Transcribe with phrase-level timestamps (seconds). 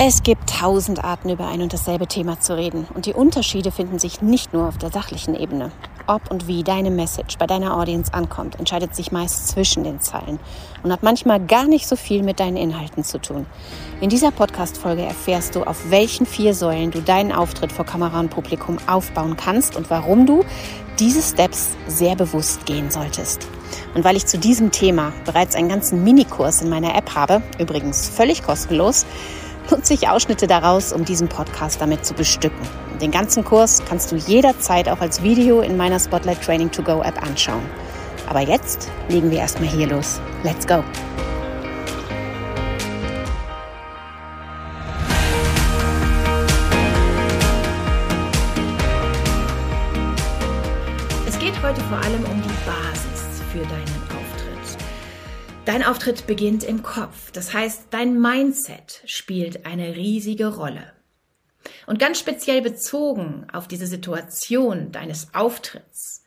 [0.00, 2.86] Es gibt tausend Arten, über ein und dasselbe Thema zu reden.
[2.94, 5.72] Und die Unterschiede finden sich nicht nur auf der sachlichen Ebene.
[6.06, 10.38] Ob und wie deine Message bei deiner Audience ankommt, entscheidet sich meist zwischen den Zeilen
[10.84, 13.44] und hat manchmal gar nicht so viel mit deinen Inhalten zu tun.
[14.00, 18.30] In dieser Podcast-Folge erfährst du, auf welchen vier Säulen du deinen Auftritt vor Kamera und
[18.30, 20.44] Publikum aufbauen kannst und warum du
[21.00, 23.48] diese Steps sehr bewusst gehen solltest.
[23.94, 28.08] Und weil ich zu diesem Thema bereits einen ganzen Minikurs in meiner App habe, übrigens
[28.08, 29.04] völlig kostenlos,
[29.70, 32.66] nutze ich Ausschnitte daraus, um diesen Podcast damit zu bestücken.
[33.00, 37.02] Den ganzen Kurs kannst du jederzeit auch als Video in meiner Spotlight Training to Go
[37.02, 37.62] App anschauen.
[38.28, 40.20] Aber jetzt legen wir erstmal hier los.
[40.42, 40.82] Let's go!
[51.26, 54.17] Es geht heute vor allem um die Basis für deinen
[55.68, 57.30] Dein Auftritt beginnt im Kopf.
[57.30, 60.94] Das heißt, dein Mindset spielt eine riesige Rolle.
[61.86, 66.24] Und ganz speziell bezogen auf diese Situation deines Auftritts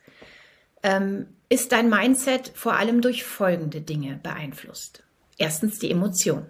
[0.84, 5.02] ähm, ist dein Mindset vor allem durch folgende Dinge beeinflusst.
[5.38, 6.46] Erstens die Emotion.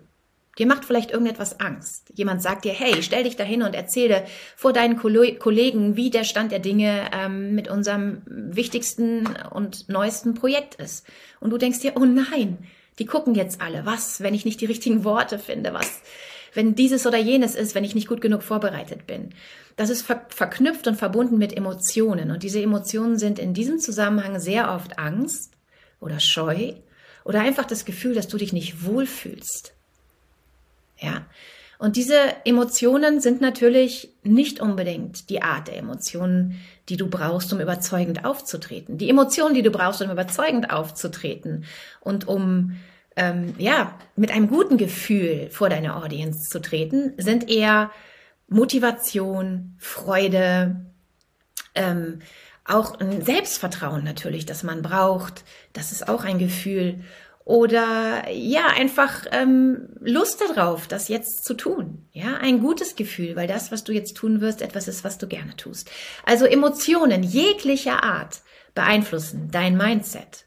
[0.58, 2.12] Dir macht vielleicht irgendetwas Angst.
[2.14, 6.52] Jemand sagt dir, hey, stell dich dahin und erzähle vor deinen Kollegen, wie der Stand
[6.52, 11.06] der Dinge ähm, mit unserem wichtigsten und neuesten Projekt ist.
[11.41, 12.58] Und du denkst dir, oh nein,
[12.98, 13.87] die gucken jetzt alle.
[13.87, 15.73] Was, wenn ich nicht die richtigen Worte finde?
[15.73, 16.03] Was,
[16.55, 19.31] wenn dieses oder jenes ist, wenn ich nicht gut genug vorbereitet bin?
[19.77, 22.31] Das ist ver verknüpft und verbunden mit Emotionen.
[22.31, 25.53] Und diese Emotionen sind in diesem Zusammenhang sehr oft Angst
[26.01, 26.75] oder Scheu
[27.25, 29.73] oder einfach das Gefühl, dass du dich nicht wohlfühlst.
[30.98, 31.27] Ja.
[31.83, 37.58] Und diese Emotionen sind natürlich nicht unbedingt die Art der Emotionen, die du brauchst, um
[37.58, 38.98] überzeugend aufzutreten.
[38.98, 41.64] Die Emotionen, die du brauchst, um überzeugend aufzutreten
[41.98, 42.77] und um
[43.16, 47.91] ähm, ja mit einem guten Gefühl vor deine Audience zu treten, sind eher
[48.46, 50.86] Motivation, Freude,
[51.74, 52.20] ähm,
[52.64, 55.42] auch ein Selbstvertrauen natürlich, das man braucht.
[55.73, 57.02] Das ist auch ein Gefühl
[57.45, 62.07] oder ja, einfach ähm, Lust darauf, das jetzt zu tun.
[62.13, 65.27] Ja, ein gutes Gefühl, weil das, was du jetzt tun wirst, etwas ist, was du
[65.27, 65.91] gerne tust.
[66.25, 68.42] Also Emotionen jeglicher Art
[68.75, 70.47] beeinflussen dein Mindset.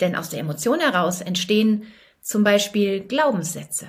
[0.00, 1.86] Denn aus der Emotion heraus entstehen
[2.20, 3.88] zum Beispiel Glaubenssätze.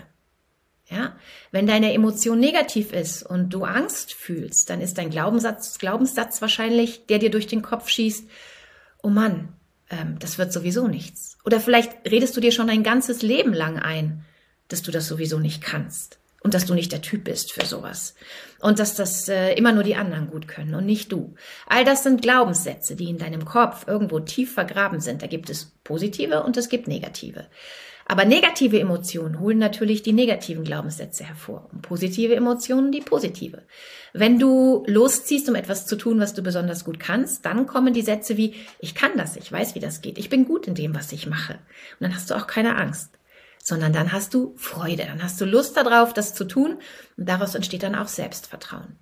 [0.90, 1.16] Ja,
[1.52, 7.06] wenn deine Emotion negativ ist und du Angst fühlst, dann ist dein Glaubenssatz, Glaubenssatz wahrscheinlich,
[7.06, 8.28] der dir durch den Kopf schießt,
[9.04, 9.54] oh Mann,
[9.90, 11.38] ähm, das wird sowieso nichts.
[11.46, 14.26] Oder vielleicht redest du dir schon dein ganzes Leben lang ein,
[14.68, 18.16] dass du das sowieso nicht kannst und dass du nicht der Typ bist für sowas
[18.60, 21.36] und dass das äh, immer nur die anderen gut können und nicht du.
[21.68, 25.22] All das sind Glaubenssätze, die in deinem Kopf irgendwo tief vergraben sind.
[25.22, 27.48] Da gibt es positive und es gibt negative.
[28.10, 33.62] Aber negative Emotionen holen natürlich die negativen Glaubenssätze hervor und positive Emotionen die positive.
[34.14, 38.02] Wenn du losziehst, um etwas zu tun, was du besonders gut kannst, dann kommen die
[38.02, 40.96] Sätze wie, ich kann das, ich weiß, wie das geht, ich bin gut in dem,
[40.96, 41.54] was ich mache.
[41.54, 43.12] Und dann hast du auch keine Angst,
[43.64, 46.80] sondern dann hast du Freude, dann hast du Lust darauf, das zu tun
[47.16, 48.98] und daraus entsteht dann auch Selbstvertrauen.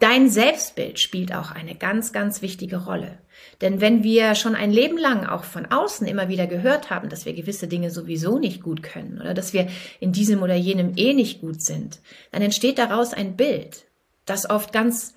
[0.00, 3.18] Dein Selbstbild spielt auch eine ganz, ganz wichtige Rolle.
[3.60, 7.24] Denn wenn wir schon ein Leben lang auch von außen immer wieder gehört haben, dass
[7.24, 9.68] wir gewisse Dinge sowieso nicht gut können oder dass wir
[10.00, 12.00] in diesem oder jenem eh nicht gut sind,
[12.32, 13.86] dann entsteht daraus ein Bild,
[14.26, 15.14] das oft ganz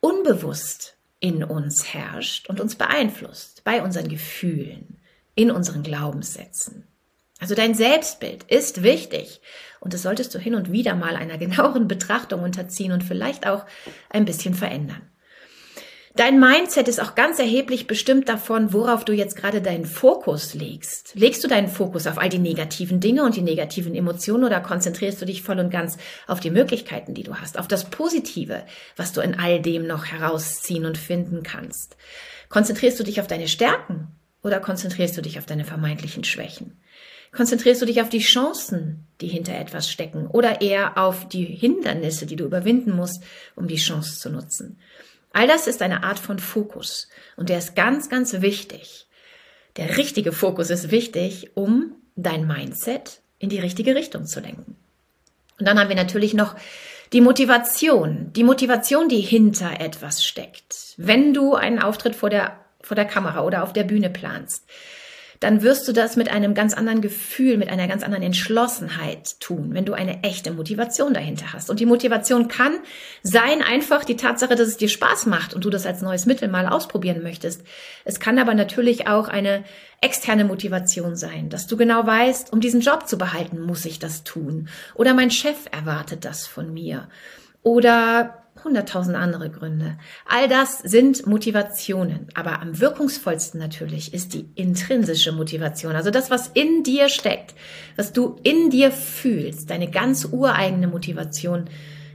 [0.00, 4.98] unbewusst in uns herrscht und uns beeinflusst bei unseren Gefühlen,
[5.34, 6.87] in unseren Glaubenssätzen.
[7.38, 9.40] Also dein Selbstbild ist wichtig
[9.80, 13.64] und das solltest du hin und wieder mal einer genaueren Betrachtung unterziehen und vielleicht auch
[14.10, 15.02] ein bisschen verändern.
[16.18, 21.12] Dein Mindset ist auch ganz erheblich bestimmt davon, worauf du jetzt gerade deinen Fokus legst.
[21.14, 25.22] Legst du deinen Fokus auf all die negativen Dinge und die negativen Emotionen oder konzentrierst
[25.22, 28.64] du dich voll und ganz auf die Möglichkeiten, die du hast, auf das Positive,
[28.96, 31.96] was du in all dem noch herausziehen und finden kannst?
[32.48, 34.08] Konzentrierst du dich auf deine Stärken
[34.42, 36.80] oder konzentrierst du dich auf deine vermeintlichen Schwächen?
[37.38, 42.26] Konzentrierst du dich auf die Chancen, die hinter etwas stecken, oder eher auf die Hindernisse,
[42.26, 43.22] die du überwinden musst,
[43.54, 44.76] um die Chance zu nutzen?
[45.32, 49.06] All das ist eine Art von Fokus und der ist ganz, ganz wichtig.
[49.76, 54.74] Der richtige Fokus ist wichtig, um dein Mindset in die richtige Richtung zu lenken.
[55.60, 56.56] Und dann haben wir natürlich noch
[57.12, 60.74] die Motivation, die Motivation, die hinter etwas steckt.
[60.96, 64.64] Wenn du einen Auftritt vor der, vor der Kamera oder auf der Bühne planst,
[65.40, 69.70] dann wirst du das mit einem ganz anderen Gefühl, mit einer ganz anderen Entschlossenheit tun,
[69.72, 71.70] wenn du eine echte Motivation dahinter hast.
[71.70, 72.78] Und die Motivation kann
[73.22, 76.48] sein einfach die Tatsache, dass es dir Spaß macht und du das als neues Mittel
[76.48, 77.62] mal ausprobieren möchtest.
[78.04, 79.64] Es kann aber natürlich auch eine
[80.00, 84.24] externe Motivation sein, dass du genau weißt, um diesen Job zu behalten, muss ich das
[84.24, 84.68] tun.
[84.94, 87.08] Oder mein Chef erwartet das von mir.
[87.62, 89.98] Oder hunderttausend andere Gründe.
[90.26, 96.48] All das sind Motivationen, aber am wirkungsvollsten natürlich ist die intrinsische Motivation, also das, was
[96.48, 97.54] in dir steckt,
[97.96, 101.64] was du in dir fühlst, deine ganz ureigene Motivation,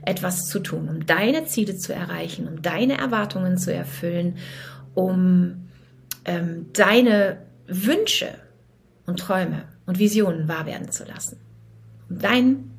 [0.06, 4.36] etwas zu tun, um deine Ziele zu erreichen, um deine Erwartungen zu erfüllen,
[4.94, 5.68] um
[6.24, 8.28] ähm, deine Wünsche
[9.06, 11.38] und Träume und Visionen wahr werden zu lassen,
[12.08, 12.70] um dein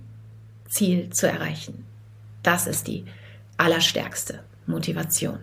[0.67, 1.85] Ziel zu erreichen.
[2.43, 3.05] Das ist die
[3.57, 5.39] allerstärkste Motivation.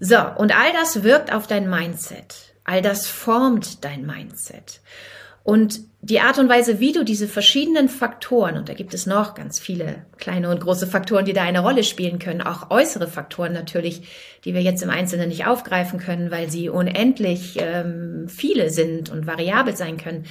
[0.00, 2.54] So, und all das wirkt auf dein Mindset.
[2.64, 4.80] All das formt dein Mindset.
[5.42, 9.34] Und die Art und Weise, wie du diese verschiedenen Faktoren, und da gibt es noch
[9.34, 13.52] ganz viele kleine und große Faktoren, die da eine Rolle spielen können, auch äußere Faktoren
[13.52, 14.02] natürlich,
[14.44, 19.26] die wir jetzt im Einzelnen nicht aufgreifen können, weil sie unendlich ähm, viele sind und
[19.26, 20.26] variabel sein können.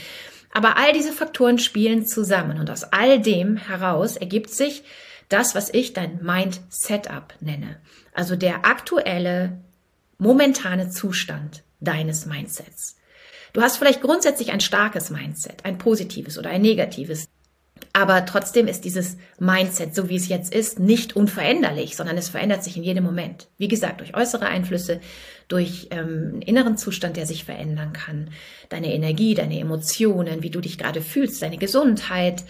[0.53, 4.83] Aber all diese Faktoren spielen zusammen und aus all dem heraus ergibt sich
[5.29, 7.77] das, was ich dein Mind Setup nenne.
[8.13, 9.62] Also der aktuelle,
[10.18, 12.97] momentane Zustand deines Mindsets.
[13.53, 17.27] Du hast vielleicht grundsätzlich ein starkes Mindset, ein positives oder ein negatives.
[17.94, 22.63] Aber trotzdem ist dieses Mindset, so wie es jetzt ist, nicht unveränderlich, sondern es verändert
[22.63, 23.47] sich in jedem Moment.
[23.57, 25.00] Wie gesagt, durch äußere Einflüsse,
[25.47, 28.29] durch ähm, einen inneren Zustand, der sich verändern kann.
[28.69, 32.44] Deine Energie, deine Emotionen, wie du dich gerade fühlst, deine Gesundheit,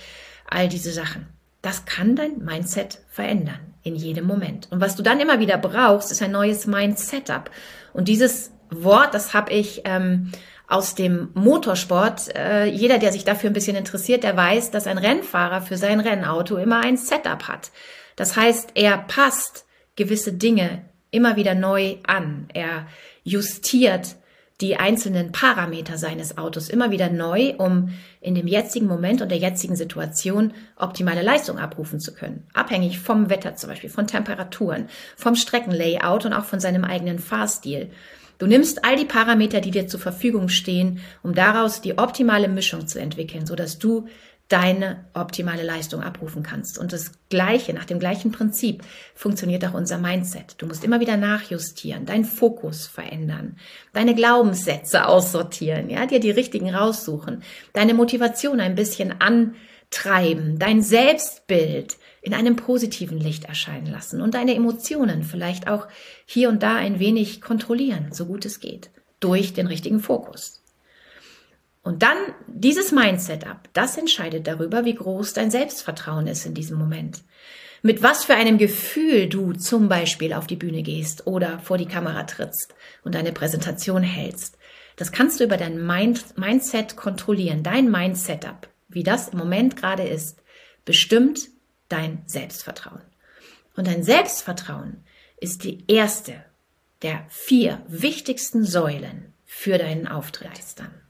[0.50, 1.27] all diese Sachen.
[1.62, 4.68] Das kann dein Mindset verändern in jedem Moment.
[4.71, 7.50] Und was du dann immer wieder brauchst, ist ein neues Mind-Setup.
[7.94, 10.31] Und dieses Wort, das habe ich ähm,
[10.68, 12.36] aus dem Motorsport.
[12.36, 16.00] Äh, jeder, der sich dafür ein bisschen interessiert, der weiß, dass ein Rennfahrer für sein
[16.00, 17.71] Rennauto immer ein Setup hat.
[18.15, 19.65] Das heißt, er passt
[19.95, 22.50] gewisse Dinge immer wieder neu an.
[22.53, 22.88] Er
[23.24, 24.15] justiert
[24.59, 27.89] die einzelnen Parameter seines Autos immer wieder neu, um
[28.21, 32.48] in dem jetzigen Moment und der jetzigen Situation optimale Leistung abrufen zu können.
[32.54, 37.92] Abhängig vom Wetter zum Beispiel, von Temperaturen, vom Streckenlayout und auch von seinem eigenen Fahrstil.
[38.39, 42.88] Du nimmst all die Parameter, die dir zur Verfügung stehen, um daraus die optimale Mischung
[42.88, 44.07] zu entwickeln, so dass du
[44.47, 46.77] deine optimale Leistung abrufen kannst.
[46.77, 48.83] Und das Gleiche, nach dem gleichen Prinzip
[49.13, 50.55] funktioniert auch unser Mindset.
[50.57, 53.57] Du musst immer wieder nachjustieren, deinen Fokus verändern,
[53.94, 61.97] deine Glaubenssätze aussortieren, ja, dir die richtigen raussuchen, deine Motivation ein bisschen antreiben, dein Selbstbild
[62.21, 65.88] in einem positiven Licht erscheinen lassen und deine Emotionen vielleicht auch
[66.25, 70.63] hier und da ein wenig kontrollieren, so gut es geht, durch den richtigen Fokus.
[71.88, 72.18] Und dann
[72.48, 77.24] dieses Mindset ab, das entscheidet darüber, wie groß dein Selbstvertrauen ist in diesem Moment.
[77.81, 81.86] Mit was für einem Gefühl du zum Beispiel auf die Bühne gehst oder vor die
[81.86, 82.75] Kamera trittst
[83.06, 84.57] und deine Präsentation hältst.
[84.98, 87.63] Das kannst du über dein Mind Mindset kontrollieren.
[87.63, 90.44] Dein Mindset ab, wie das im Moment gerade ist,
[90.84, 91.48] bestimmt
[91.88, 93.00] dein Selbstvertrauen.
[93.78, 95.06] Und dein Selbstvertrauen
[95.39, 96.34] ist die erste
[97.01, 101.06] der vier wichtigsten Säulen für deinen Auftritt dann.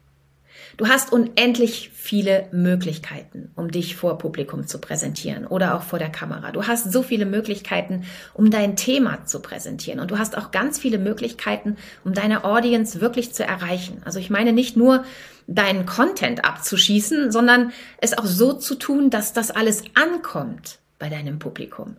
[0.77, 6.11] Du hast unendlich viele Möglichkeiten, um dich vor Publikum zu präsentieren oder auch vor der
[6.11, 6.51] Kamera.
[6.51, 8.03] Du hast so viele Möglichkeiten,
[8.35, 9.99] um dein Thema zu präsentieren.
[9.99, 14.03] Und du hast auch ganz viele Möglichkeiten, um deine Audience wirklich zu erreichen.
[14.05, 15.03] Also ich meine nicht nur
[15.47, 21.39] deinen Content abzuschießen, sondern es auch so zu tun, dass das alles ankommt bei deinem
[21.39, 21.97] Publikum.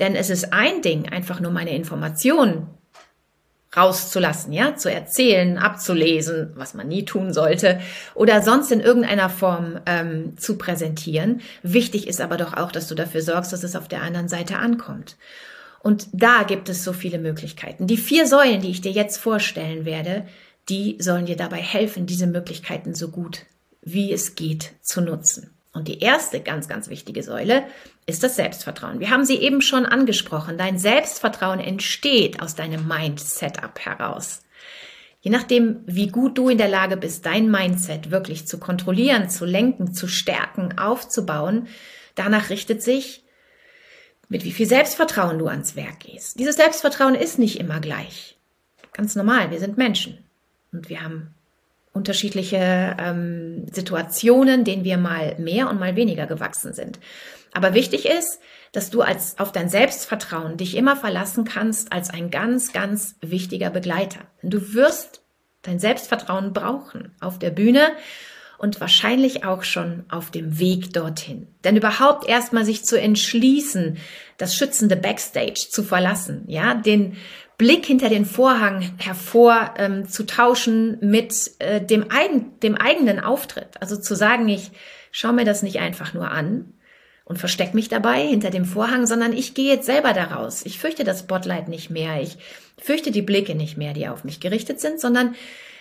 [0.00, 2.66] Denn es ist ein Ding, einfach nur meine Informationen
[3.76, 7.80] rauszulassen, ja, zu erzählen, abzulesen, was man nie tun sollte,
[8.14, 11.40] oder sonst in irgendeiner Form ähm, zu präsentieren.
[11.62, 14.56] Wichtig ist aber doch auch, dass du dafür sorgst, dass es auf der anderen Seite
[14.56, 15.16] ankommt.
[15.80, 17.86] Und da gibt es so viele Möglichkeiten.
[17.86, 20.26] Die vier Säulen, die ich dir jetzt vorstellen werde,
[20.68, 23.46] die sollen dir dabei helfen, diese Möglichkeiten so gut
[23.86, 25.55] wie es geht zu nutzen.
[25.76, 27.64] Und die erste ganz, ganz wichtige Säule
[28.06, 28.98] ist das Selbstvertrauen.
[28.98, 30.56] Wir haben sie eben schon angesprochen.
[30.56, 34.40] Dein Selbstvertrauen entsteht aus deinem Mind-Setup heraus.
[35.20, 39.44] Je nachdem, wie gut du in der Lage bist, dein Mindset wirklich zu kontrollieren, zu
[39.44, 41.68] lenken, zu stärken, aufzubauen,
[42.14, 43.24] danach richtet sich,
[44.28, 46.40] mit wie viel Selbstvertrauen du ans Werk gehst.
[46.40, 48.38] Dieses Selbstvertrauen ist nicht immer gleich.
[48.94, 50.24] Ganz normal, wir sind Menschen
[50.72, 51.34] und wir haben
[51.96, 57.00] unterschiedliche ähm, Situationen, denen wir mal mehr und mal weniger gewachsen sind.
[57.52, 58.38] Aber wichtig ist,
[58.72, 63.70] dass du als auf dein Selbstvertrauen dich immer verlassen kannst als ein ganz, ganz wichtiger
[63.70, 64.20] Begleiter.
[64.42, 65.22] Du wirst
[65.62, 67.88] dein Selbstvertrauen brauchen auf der Bühne
[68.58, 71.48] und wahrscheinlich auch schon auf dem Weg dorthin.
[71.64, 73.98] Denn überhaupt erstmal sich zu entschließen,
[74.38, 77.16] das schützende Backstage zu verlassen, ja, den
[77.58, 83.80] Blick hinter den Vorhang hervor ähm, zu tauschen mit äh, dem, eigen, dem eigenen Auftritt.
[83.80, 84.72] Also zu sagen, ich
[85.10, 86.74] schaue mir das nicht einfach nur an
[87.24, 90.66] und versteck mich dabei hinter dem Vorhang, sondern ich gehe jetzt selber daraus.
[90.66, 92.20] Ich fürchte das Spotlight nicht mehr.
[92.20, 92.36] Ich
[92.76, 95.34] fürchte die Blicke nicht mehr, die auf mich gerichtet sind, sondern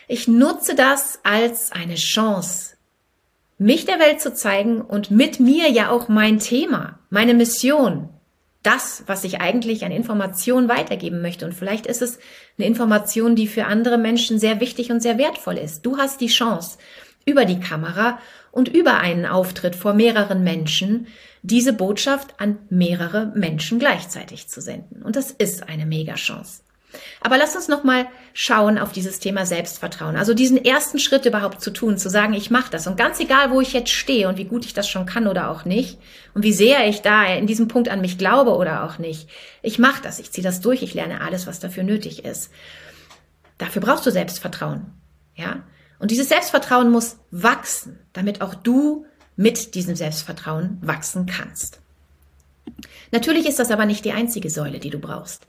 [0.07, 2.77] ich nutze das als eine Chance,
[3.57, 8.09] mich der Welt zu zeigen und mit mir ja auch mein Thema, meine Mission,
[8.65, 11.45] das, was ich eigentlich an Informationen weitergeben möchte.
[11.45, 12.19] Und vielleicht ist es
[12.57, 15.85] eine Information, die für andere Menschen sehr wichtig und sehr wertvoll ist.
[15.85, 16.77] Du hast die Chance,
[17.25, 18.19] über die Kamera
[18.51, 21.07] und über einen Auftritt vor mehreren Menschen
[21.41, 25.03] diese Botschaft an mehrere Menschen gleichzeitig zu senden.
[25.03, 26.64] Und das ist eine Mega-Chance.
[27.21, 30.15] Aber lass uns noch mal schauen auf dieses Thema Selbstvertrauen.
[30.15, 33.51] Also diesen ersten Schritt überhaupt zu tun, zu sagen, ich mache das und ganz egal,
[33.51, 35.99] wo ich jetzt stehe und wie gut ich das schon kann oder auch nicht
[36.33, 39.29] und wie sehr ich da in diesem Punkt an mich glaube oder auch nicht,
[39.61, 42.51] ich mache das, ich ziehe das durch, ich lerne alles, was dafür nötig ist.
[43.57, 44.87] Dafür brauchst du Selbstvertrauen,
[45.35, 45.63] ja?
[45.97, 49.05] Und dieses Selbstvertrauen muss wachsen, damit auch du
[49.37, 51.79] mit diesem Selbstvertrauen wachsen kannst.
[53.11, 55.47] Natürlich ist das aber nicht die einzige Säule, die du brauchst.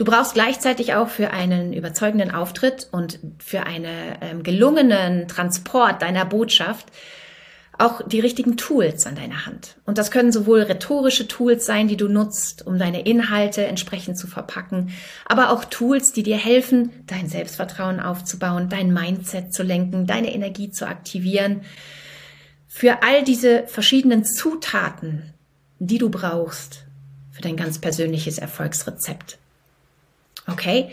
[0.00, 6.24] Du brauchst gleichzeitig auch für einen überzeugenden Auftritt und für einen ähm, gelungenen Transport deiner
[6.24, 6.86] Botschaft
[7.76, 9.76] auch die richtigen Tools an deiner Hand.
[9.84, 14.26] Und das können sowohl rhetorische Tools sein, die du nutzt, um deine Inhalte entsprechend zu
[14.26, 14.88] verpacken,
[15.26, 20.70] aber auch Tools, die dir helfen, dein Selbstvertrauen aufzubauen, dein Mindset zu lenken, deine Energie
[20.70, 21.60] zu aktivieren.
[22.68, 25.34] Für all diese verschiedenen Zutaten,
[25.78, 26.86] die du brauchst
[27.32, 29.39] für dein ganz persönliches Erfolgsrezept.
[30.50, 30.90] Okay?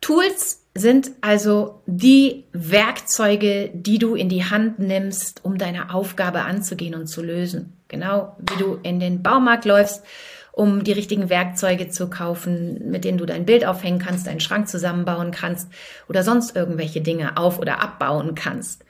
[0.00, 6.94] Tools sind also die Werkzeuge, die du in die Hand nimmst, um deine Aufgabe anzugehen
[6.94, 7.76] und zu lösen.
[7.88, 10.04] Genau wie du in den Baumarkt läufst,
[10.52, 14.68] um die richtigen Werkzeuge zu kaufen, mit denen du dein Bild aufhängen kannst, deinen Schrank
[14.68, 15.68] zusammenbauen kannst
[16.08, 18.84] oder sonst irgendwelche Dinge auf- oder abbauen kannst.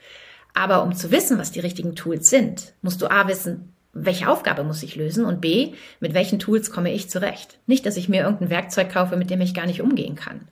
[0.53, 4.63] Aber um zu wissen, was die richtigen Tools sind, musst du A wissen, welche Aufgabe
[4.63, 7.57] muss ich lösen und B, mit welchen Tools komme ich zurecht.
[7.65, 10.47] Nicht, dass ich mir irgendein Werkzeug kaufe, mit dem ich gar nicht umgehen kann.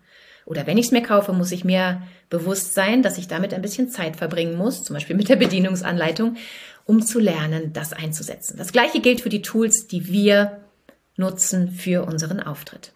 [0.46, 3.62] Oder wenn ich es mir kaufe, muss ich mir bewusst sein, dass ich damit ein
[3.62, 6.38] bisschen Zeit verbringen muss, zum Beispiel mit der Bedienungsanleitung,
[6.86, 8.58] um zu lernen, das einzusetzen.
[8.58, 10.62] Das gleiche gilt für die Tools, die wir
[11.18, 12.94] nutzen für unseren Auftritt.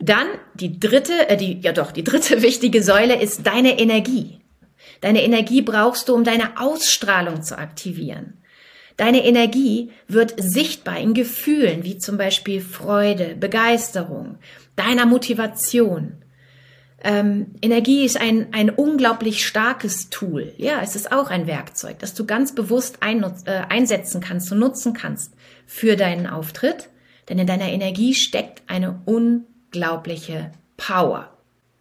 [0.00, 4.40] Dann die dritte, äh, die, ja doch, die dritte wichtige Säule ist deine Energie.
[5.00, 8.38] Deine Energie brauchst du, um deine Ausstrahlung zu aktivieren.
[8.96, 14.38] Deine Energie wird sichtbar in Gefühlen wie zum Beispiel Freude, Begeisterung,
[14.76, 16.24] deiner Motivation.
[17.02, 20.52] Ähm, Energie ist ein, ein unglaublich starkes Tool.
[20.56, 24.94] Ja, es ist auch ein Werkzeug, das du ganz bewusst äh, einsetzen kannst und nutzen
[24.94, 25.34] kannst
[25.66, 26.88] für deinen Auftritt.
[27.28, 31.33] Denn in deiner Energie steckt eine unglaubliche Power.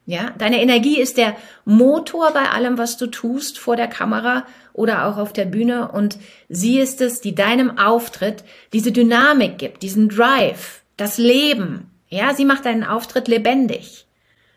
[0.05, 5.05] Ja, deine Energie ist der Motor bei allem, was du tust vor der Kamera oder
[5.07, 6.17] auch auf der Bühne und
[6.49, 8.43] sie ist es, die deinem Auftritt
[8.73, 11.89] diese Dynamik gibt, diesen Drive, das Leben.
[12.09, 14.05] Ja, sie macht deinen Auftritt lebendig.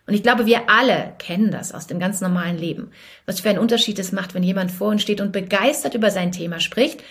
[0.06, 2.90] Und ich glaube, wir alle kennen das aus dem ganz normalen Leben.
[3.24, 6.32] Was für einen Unterschied es macht, wenn jemand vor uns steht und begeistert über sein
[6.32, 7.02] Thema spricht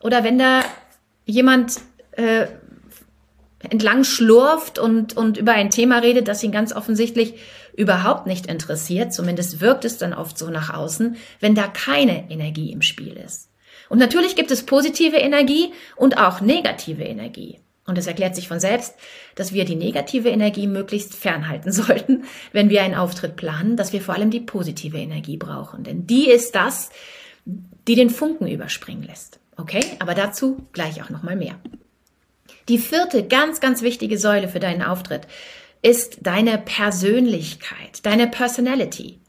[0.00, 0.62] oder wenn da
[1.26, 1.80] jemand
[2.12, 2.46] äh,
[3.70, 7.34] entlang schlurft und, und über ein Thema redet, das ihn ganz offensichtlich
[7.76, 9.12] überhaupt nicht interessiert.
[9.12, 13.50] Zumindest wirkt es dann oft so nach außen, wenn da keine Energie im Spiel ist.
[13.88, 17.60] Und natürlich gibt es positive Energie und auch negative Energie.
[17.86, 18.94] Und es erklärt sich von selbst,
[19.34, 24.00] dass wir die negative Energie möglichst fernhalten sollten, wenn wir einen Auftritt planen, dass wir
[24.00, 25.84] vor allem die positive Energie brauchen.
[25.84, 26.90] Denn die ist das,
[27.44, 29.38] die den Funken überspringen lässt.
[29.56, 29.84] Okay?
[29.98, 31.56] Aber dazu gleich auch nochmal mehr.
[32.68, 35.26] Die vierte ganz, ganz wichtige Säule für deinen Auftritt
[35.84, 39.20] ist deine Persönlichkeit, deine Personality.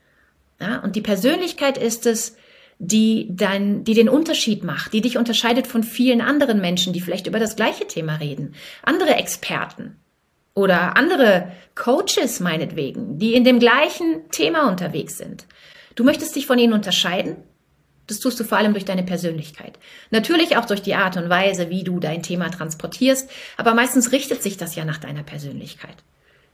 [0.59, 2.37] Ja, und die Persönlichkeit ist es,
[2.79, 7.27] die dein, die den Unterschied macht, die dich unterscheidet von vielen anderen Menschen, die vielleicht
[7.27, 9.97] über das gleiche Thema reden, andere Experten
[10.53, 15.45] oder andere Coaches meinetwegen, die in dem gleichen Thema unterwegs sind.
[15.95, 17.37] Du möchtest dich von ihnen unterscheiden
[18.07, 19.79] das tust du vor allem durch deine Persönlichkeit.
[20.11, 24.43] Natürlich auch durch die Art und Weise, wie du dein Thema transportierst, aber meistens richtet
[24.43, 25.95] sich das ja nach deiner Persönlichkeit.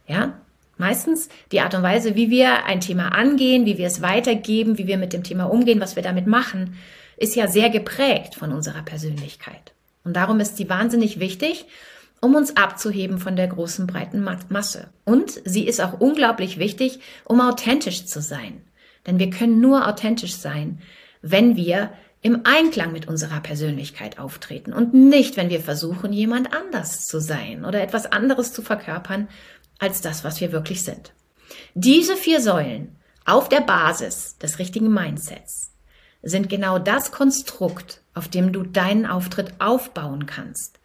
[0.08, 0.40] Ja?
[0.78, 4.88] Meistens die Art und Weise, wie wir ein Thema angehen, wie wir es weitergeben, wie
[4.88, 6.76] wir mit dem Thema umgehen, was wir damit machen,
[7.18, 9.74] ist ja sehr geprägt von unserer Persönlichkeit.
[10.04, 11.66] Und darum ist sie wahnsinnig wichtig,
[12.20, 14.90] um uns abzuheben von der großen breiten Masse.
[15.06, 18.62] Und sie ist auch unglaublich wichtig, um authentisch zu sein.
[19.06, 20.80] Denn wir können nur authentisch sein,
[21.22, 21.92] wenn wir
[22.24, 27.66] im Einklang mit unserer Persönlichkeit auftreten und nicht, wenn wir versuchen, jemand anders zu sein
[27.66, 29.28] oder etwas anderes zu verkörpern
[29.82, 31.12] als das, was wir wirklich sind.
[31.74, 32.96] Diese vier Säulen
[33.26, 35.72] auf der Basis des richtigen Mindsets
[36.24, 40.80] sind genau das Konstrukt, auf dem du deinen Auftritt aufbauen kannst.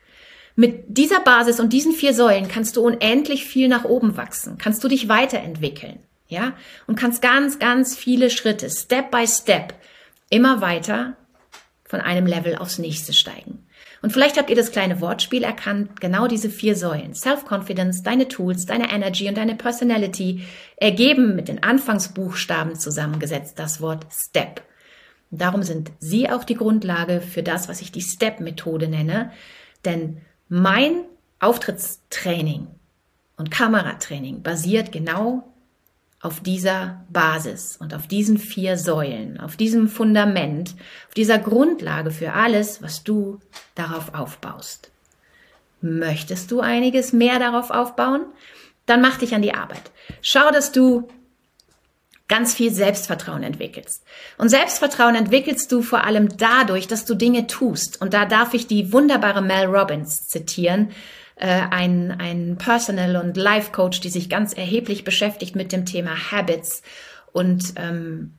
[0.54, 4.82] Mit dieser Basis und diesen vier Säulen kannst du unendlich viel nach oben wachsen, kannst
[4.82, 5.98] du dich weiterentwickeln,
[6.28, 6.54] ja,
[6.86, 9.74] und kannst ganz, ganz viele Schritte, Step by Step,
[10.30, 11.16] immer weiter
[11.84, 13.65] von einem Level aufs nächste steigen.
[14.06, 17.12] Und vielleicht habt ihr das kleine Wortspiel erkannt, genau diese vier Säulen.
[17.12, 20.44] Self-Confidence, deine Tools, deine Energy und deine Personality
[20.76, 24.62] ergeben mit den Anfangsbuchstaben zusammengesetzt das Wort Step.
[25.32, 29.32] Und darum sind sie auch die Grundlage für das, was ich die Step-Methode nenne.
[29.84, 31.02] Denn mein
[31.40, 32.68] Auftrittstraining
[33.36, 35.52] und Kameratraining basiert genau
[36.20, 40.74] auf dieser Basis und auf diesen vier Säulen, auf diesem Fundament,
[41.08, 43.38] auf dieser Grundlage für alles, was du
[43.74, 44.90] darauf aufbaust.
[45.80, 48.24] Möchtest du einiges mehr darauf aufbauen?
[48.86, 49.90] Dann mach dich an die Arbeit.
[50.22, 51.08] Schau, dass du
[52.28, 54.02] ganz viel Selbstvertrauen entwickelst.
[54.38, 58.00] Und Selbstvertrauen entwickelst du vor allem dadurch, dass du Dinge tust.
[58.00, 60.90] Und da darf ich die wunderbare Mel Robbins zitieren,
[61.44, 66.82] ein, ein Personal- und Life-Coach, die sich ganz erheblich beschäftigt mit dem Thema Habits
[67.32, 68.32] und, ähm,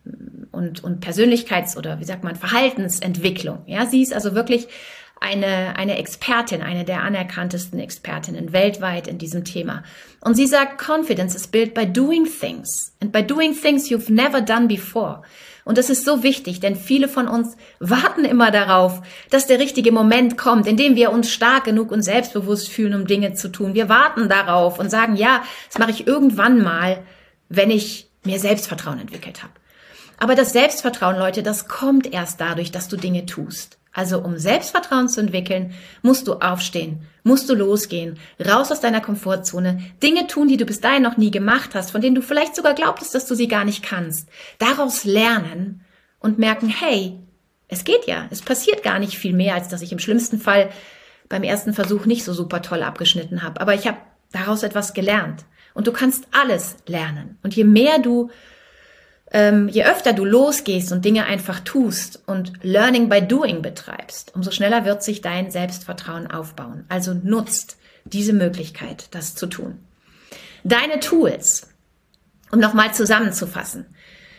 [0.51, 3.63] und, und Persönlichkeits- oder wie sagt man, Verhaltensentwicklung.
[3.68, 4.68] Ja, sie ist also wirklich
[5.20, 9.84] eine, eine Expertin, eine der anerkanntesten Expertinnen weltweit in diesem Thema.
[10.22, 14.42] Und sie sagt, Confidence is built by doing things and by doing things you've never
[14.42, 15.22] done before.
[15.67, 19.91] Und das ist so wichtig, denn viele von uns warten immer darauf, dass der richtige
[19.91, 23.74] Moment kommt, in dem wir uns stark genug und selbstbewusst fühlen, um Dinge zu tun.
[23.74, 27.03] Wir warten darauf und sagen, ja, das mache ich irgendwann mal,
[27.50, 29.51] wenn ich mir Selbstvertrauen entwickelt habe.
[30.17, 33.77] Aber das Selbstvertrauen, Leute, das kommt erst dadurch, dass du Dinge tust.
[33.93, 39.81] Also um Selbstvertrauen zu entwickeln, musst du aufstehen, musst du losgehen, raus aus deiner Komfortzone,
[40.03, 42.75] Dinge tun, die du bis dahin noch nie gemacht hast, von denen du vielleicht sogar
[42.75, 44.29] glaubtest, dass du sie gar nicht kannst.
[44.59, 45.81] Daraus lernen
[46.19, 47.17] und merken, hey,
[47.69, 50.69] es geht ja, es passiert gar nicht viel mehr, als dass ich im schlimmsten Fall
[51.27, 53.59] beim ersten Versuch nicht so super toll abgeschnitten habe.
[53.59, 53.97] Aber ich habe
[54.31, 55.45] daraus etwas gelernt.
[55.74, 57.38] Und du kannst alles lernen.
[57.43, 58.30] Und je mehr du
[59.32, 64.52] ähm, je öfter du losgehst und Dinge einfach tust und Learning by Doing betreibst, umso
[64.52, 66.86] schneller wird sich dein Selbstvertrauen aufbauen.
[66.88, 69.80] Also nutzt diese Möglichkeit, das zu tun.
[70.63, 71.68] Deine Tools,
[72.52, 73.86] um nochmal zusammenzufassen.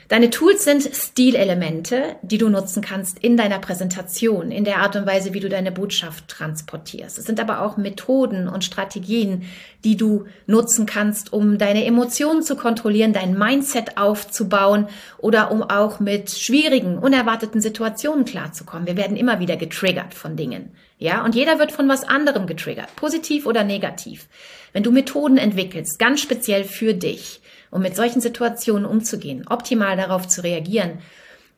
[0.08, 5.04] Deine Tools sind Stilelemente, die du nutzen kannst in deiner Präsentation, in der Art und
[5.04, 7.18] Weise, wie du deine Botschaft transportierst.
[7.18, 9.42] Es sind aber auch Methoden und Strategien,
[9.84, 16.00] die du nutzen kannst, um deine Emotionen zu kontrollieren, dein Mindset aufzubauen oder um auch
[16.00, 18.86] mit schwierigen, unerwarteten Situationen klarzukommen.
[18.86, 20.70] Wir werden immer wieder getriggert von Dingen.
[20.98, 24.26] Ja, und jeder wird von was anderem getriggert, positiv oder negativ.
[24.72, 30.28] Wenn du Methoden entwickelst, ganz speziell für dich, um mit solchen Situationen umzugehen, optimal darauf
[30.28, 30.98] zu reagieren,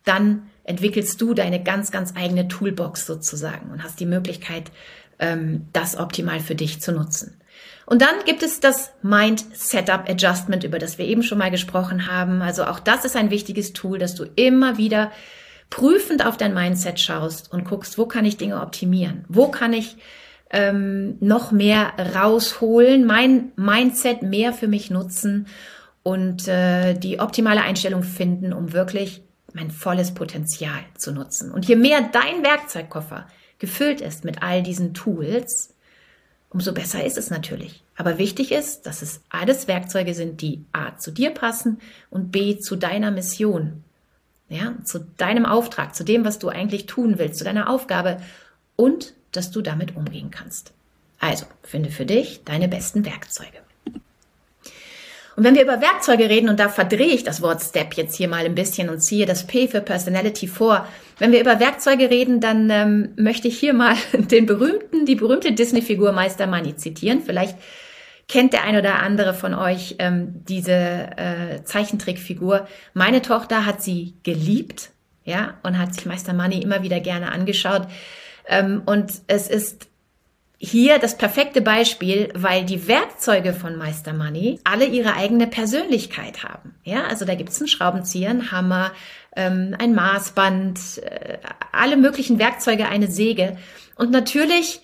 [0.04, 4.70] dann entwickelst du deine ganz, ganz eigene Toolbox sozusagen und hast die Möglichkeit,
[5.18, 7.36] ähm, das optimal für dich zu nutzen.
[7.86, 12.06] Und dann gibt es das Mind Setup Adjustment, über das wir eben schon mal gesprochen
[12.06, 12.40] haben.
[12.40, 15.10] Also auch das ist ein wichtiges Tool, dass du immer wieder
[15.70, 19.24] prüfend auf dein Mindset schaust und guckst, wo kann ich Dinge optimieren?
[19.28, 19.96] Wo kann ich
[20.50, 25.46] ähm, noch mehr rausholen, mein Mindset mehr für mich nutzen
[26.02, 31.50] und äh, die optimale Einstellung finden, um wirklich mein volles Potenzial zu nutzen.
[31.50, 33.26] Und je mehr dein Werkzeugkoffer
[33.58, 35.74] gefüllt ist mit all diesen Tools,
[36.48, 37.84] umso besser ist es natürlich.
[37.96, 42.58] Aber wichtig ist, dass es alles Werkzeuge sind, die A zu dir passen und B
[42.58, 43.84] zu deiner Mission.
[44.48, 48.16] Ja, zu deinem Auftrag, zu dem, was du eigentlich tun willst, zu deiner Aufgabe
[48.74, 50.72] und dass du damit umgehen kannst.
[51.20, 53.58] Also, finde für dich deine besten Werkzeuge.
[55.40, 58.28] Und wenn wir über Werkzeuge reden, und da verdrehe ich das Wort Step jetzt hier
[58.28, 60.86] mal ein bisschen und ziehe das P für Personality vor.
[61.18, 65.52] Wenn wir über Werkzeuge reden, dann ähm, möchte ich hier mal den berühmten, die berühmte
[65.52, 67.22] Disney-Figur Meister Money zitieren.
[67.24, 67.56] Vielleicht
[68.28, 72.68] kennt der ein oder andere von euch ähm, diese äh, Zeichentrickfigur.
[72.92, 74.90] Meine Tochter hat sie geliebt,
[75.24, 77.88] ja, und hat sich Meister Money immer wieder gerne angeschaut.
[78.46, 79.89] Ähm, und es ist
[80.62, 86.74] hier das perfekte Beispiel, weil die Werkzeuge von Meister Money alle ihre eigene Persönlichkeit haben.
[86.84, 88.92] Ja, also da gibt's einen Schraubenzieher, einen Hammer,
[89.34, 91.38] ähm, ein Maßband, äh,
[91.72, 93.56] alle möglichen Werkzeuge, eine Säge.
[93.96, 94.82] Und natürlich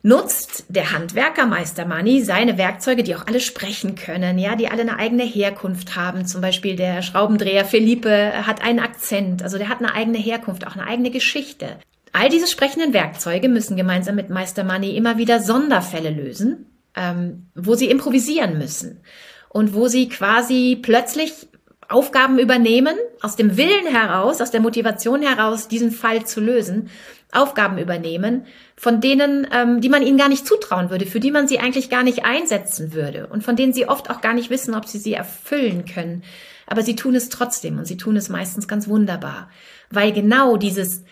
[0.00, 4.82] nutzt der Handwerker Meister Money seine Werkzeuge, die auch alle sprechen können, ja, die alle
[4.82, 6.24] eine eigene Herkunft haben.
[6.24, 10.76] Zum Beispiel der Schraubendreher Philippe hat einen Akzent, also der hat eine eigene Herkunft, auch
[10.76, 11.76] eine eigene Geschichte.
[12.16, 17.74] All diese sprechenden Werkzeuge müssen gemeinsam mit Meister Money immer wieder Sonderfälle lösen, ähm, wo
[17.74, 19.00] sie improvisieren müssen
[19.48, 21.48] und wo sie quasi plötzlich
[21.88, 26.88] Aufgaben übernehmen, aus dem Willen heraus, aus der Motivation heraus, diesen Fall zu lösen,
[27.32, 28.46] Aufgaben übernehmen,
[28.76, 31.90] von denen, ähm, die man ihnen gar nicht zutrauen würde, für die man sie eigentlich
[31.90, 34.98] gar nicht einsetzen würde und von denen sie oft auch gar nicht wissen, ob sie
[34.98, 36.22] sie erfüllen können.
[36.68, 39.50] Aber sie tun es trotzdem und sie tun es meistens ganz wunderbar,
[39.90, 41.02] weil genau dieses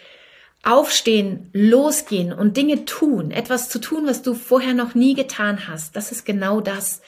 [0.64, 5.96] Aufstehen, losgehen und Dinge tun, etwas zu tun, was du vorher noch nie getan hast,
[5.96, 7.02] das ist genau das,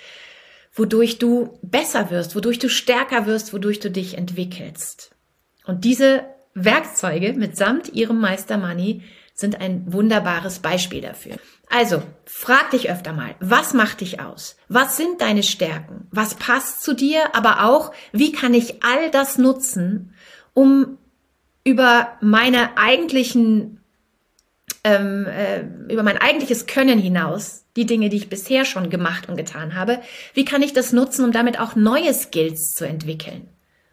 [0.73, 5.13] wodurch du besser wirst, wodurch du stärker wirst, wodurch du dich entwickelst.
[5.67, 9.03] Und diese Werkzeuge mitsamt ihrem Meister Money
[9.35, 11.37] sind ein wunderbares Beispiel dafür.
[11.69, 14.57] Also, frag dich öfter mal, was macht dich aus?
[14.69, 16.07] Was sind deine Stärken?
[16.13, 17.35] Was passt zu dir?
[17.35, 20.15] Aber auch, wie kann ich all das nutzen,
[20.53, 20.99] um
[21.65, 23.81] über meine eigentlichen,
[24.85, 29.37] ähm, äh, über mein eigentliches Können hinaus die Dinge, die ich bisher schon gemacht und
[29.37, 30.01] getan habe,
[30.35, 33.49] wie kann ich das nutzen, um damit auch neue Skills zu entwickeln,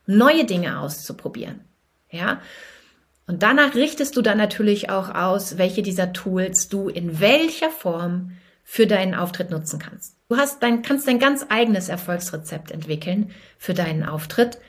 [0.05, 1.61] neue Dinge auszuprobieren,
[2.11, 2.41] ja?
[3.27, 8.31] Und danach richtest du dann natürlich auch aus, welche dieser Tools du in welcher Form
[8.63, 10.17] für deinen Auftritt nutzen kannst.
[10.27, 14.59] Du hast dein, kannst dein ganz eigenes Erfolgsrezept entwickeln für deinen Auftritt.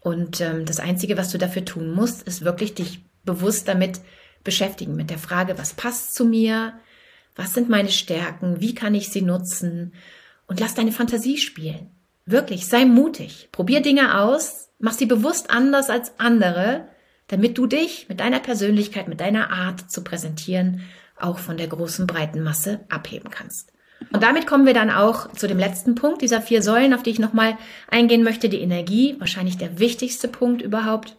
[0.00, 4.00] Und ähm, das Einzige, was du dafür tun musst, ist wirklich dich bewusst damit
[4.44, 6.74] beschäftigen, mit der Frage, was passt zu mir,
[7.36, 8.60] was sind meine Stärken?
[8.60, 9.92] Wie kann ich sie nutzen?
[10.46, 11.90] Und lass deine Fantasie spielen.
[12.26, 13.48] Wirklich, sei mutig.
[13.52, 14.70] Probier Dinge aus.
[14.78, 16.88] Mach sie bewusst anders als andere,
[17.28, 20.82] damit du dich mit deiner Persönlichkeit, mit deiner Art zu präsentieren,
[21.16, 23.72] auch von der großen breiten Masse abheben kannst.
[24.12, 27.10] Und damit kommen wir dann auch zu dem letzten Punkt dieser vier Säulen, auf die
[27.10, 27.58] ich nochmal
[27.90, 28.48] eingehen möchte.
[28.48, 31.16] Die Energie, wahrscheinlich der wichtigste Punkt überhaupt.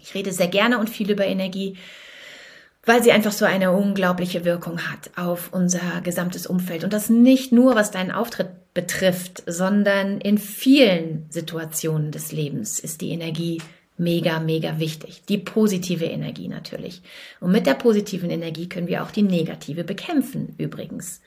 [0.00, 1.76] Ich rede sehr gerne und viel über Energie
[2.88, 6.84] weil sie einfach so eine unglaubliche Wirkung hat auf unser gesamtes Umfeld.
[6.84, 13.02] Und das nicht nur, was deinen Auftritt betrifft, sondern in vielen Situationen des Lebens ist
[13.02, 13.60] die Energie
[13.98, 15.22] mega, mega wichtig.
[15.28, 17.02] Die positive Energie natürlich.
[17.40, 21.20] Und mit der positiven Energie können wir auch die negative bekämpfen, übrigens.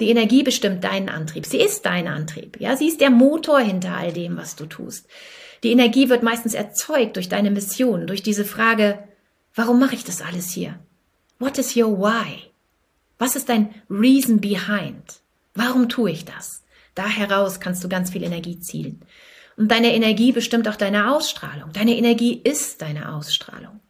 [0.00, 1.46] Die Energie bestimmt deinen Antrieb.
[1.46, 2.60] Sie ist dein Antrieb.
[2.60, 5.06] Ja, sie ist der Motor hinter all dem, was du tust.
[5.62, 8.98] Die Energie wird meistens erzeugt durch deine Mission, durch diese Frage,
[9.54, 10.78] warum mache ich das alles hier?
[11.38, 12.50] What is your why?
[13.18, 15.20] Was ist dein reason behind?
[15.54, 16.62] Warum tue ich das?
[16.94, 19.02] Da heraus kannst du ganz viel Energie zielen.
[19.58, 21.72] Und deine Energie bestimmt auch deine Ausstrahlung.
[21.72, 23.80] Deine Energie ist deine Ausstrahlung.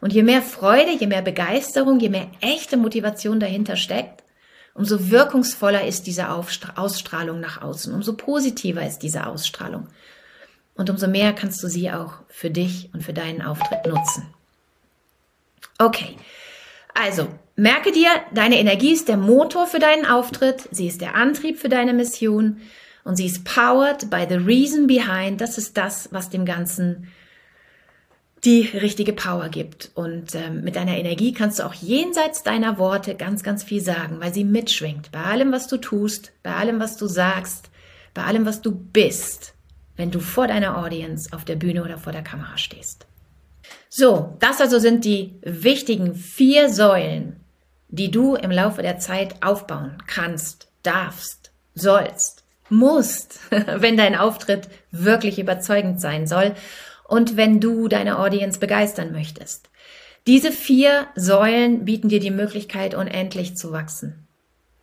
[0.00, 4.24] Und je mehr Freude, je mehr Begeisterung, je mehr echte Motivation dahinter steckt,
[4.72, 9.88] umso wirkungsvoller ist diese Ausstrahlung nach außen, umso positiver ist diese Ausstrahlung.
[10.74, 14.28] Und umso mehr kannst du sie auch für dich und für deinen Auftritt nutzen.
[15.78, 16.16] Okay,
[16.94, 21.58] also, merke dir, deine Energie ist der Motor für deinen Auftritt, sie ist der Antrieb
[21.58, 22.62] für deine Mission
[23.08, 25.40] und sie ist powered by the reason behind.
[25.40, 27.08] Das ist das, was dem Ganzen
[28.44, 29.90] die richtige Power gibt.
[29.94, 34.20] Und ähm, mit deiner Energie kannst du auch jenseits deiner Worte ganz, ganz viel sagen,
[34.20, 35.10] weil sie mitschwingt.
[35.10, 37.70] Bei allem, was du tust, bei allem, was du sagst,
[38.12, 39.54] bei allem, was du bist,
[39.96, 43.06] wenn du vor deiner Audience auf der Bühne oder vor der Kamera stehst.
[43.88, 47.40] So, das also sind die wichtigen vier Säulen,
[47.88, 52.37] die du im Laufe der Zeit aufbauen kannst, darfst, sollst,
[52.70, 56.54] musst, wenn dein Auftritt wirklich überzeugend sein soll
[57.04, 59.70] und wenn du deine Audience begeistern möchtest.
[60.26, 64.26] Diese vier Säulen bieten dir die Möglichkeit, unendlich zu wachsen.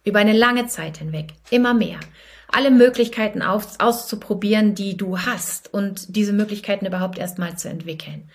[0.03, 1.99] Über eine lange Zeit hinweg, immer mehr.
[2.47, 8.29] Alle Möglichkeiten aus, auszuprobieren, die du hast und diese Möglichkeiten überhaupt erstmal zu entwickeln.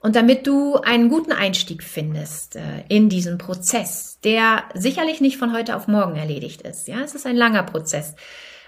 [0.00, 5.52] Und damit du einen guten Einstieg findest äh, in diesen Prozess, der sicherlich nicht von
[5.52, 6.88] heute auf morgen erledigt ist.
[6.88, 8.14] Ja, es ist ein langer Prozess.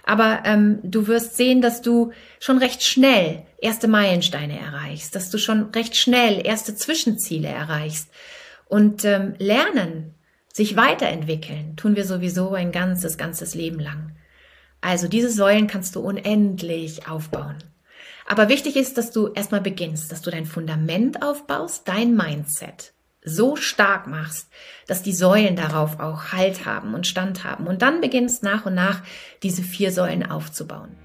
[0.04, 5.38] Aber ähm, du wirst sehen, dass du schon recht schnell erste Meilensteine erreichst, dass du
[5.38, 8.08] schon recht schnell erste Zwischenziele erreichst.
[8.68, 10.14] Und ähm, lernen,
[10.52, 14.12] sich weiterentwickeln, tun wir sowieso ein ganzes, ganzes Leben lang.
[14.80, 17.58] Also diese Säulen kannst du unendlich aufbauen.
[18.26, 22.92] Aber wichtig ist, dass du erstmal beginnst, dass du dein Fundament aufbaust, dein Mindset
[23.24, 24.48] so stark machst,
[24.86, 27.66] dass die Säulen darauf auch Halt haben und Stand haben.
[27.66, 29.00] Und dann beginnst nach und nach
[29.42, 30.96] diese vier Säulen aufzubauen.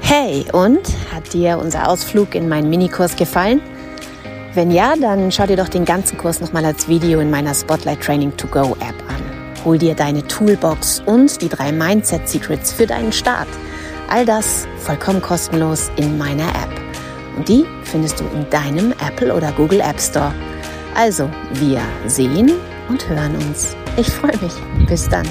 [0.00, 0.80] Hey, und
[1.12, 3.60] hat dir unser Ausflug in meinen Minikurs gefallen?
[4.54, 8.00] Wenn ja, dann schau dir doch den ganzen Kurs nochmal als Video in meiner Spotlight
[8.00, 9.22] Training to Go App an.
[9.64, 13.48] Hol dir deine Toolbox und die drei Mindset Secrets für deinen Start.
[14.08, 16.87] All das vollkommen kostenlos in meiner App.
[17.38, 20.34] Und die findest du in deinem Apple oder Google App Store.
[20.96, 22.50] Also, wir sehen
[22.88, 23.76] und hören uns.
[23.96, 24.52] Ich freue mich.
[24.88, 25.26] Bis dann.